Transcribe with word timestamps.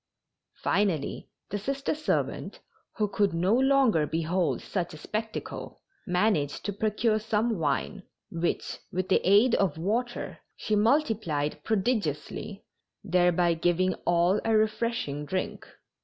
Finally 0.63 1.29
the 1.51 1.59
Sister 1.59 1.93
servant, 1.93 2.59
who 2.97 3.07
could 3.07 3.35
no 3.35 3.53
longer 3.53 4.07
behold 4.07 4.59
such 4.59 4.95
a 4.95 4.97
spectacle, 4.97 5.79
managed 6.07 6.65
to 6.65 6.73
procure 6.73 7.19
some 7.19 7.59
wine, 7.59 8.01
which, 8.31 8.79
with 8.91 9.09
the 9.09 9.21
aid 9.23 9.53
of 9.53 9.77
water, 9.77 10.39
she 10.55 10.75
multiplied 10.75 11.63
prodigiously, 11.63 12.65
thereby 13.03 13.53
giving 13.53 13.93
all 14.03 14.41
a 14.43 14.57
refreshing 14.57 15.23
drink. 15.23 15.67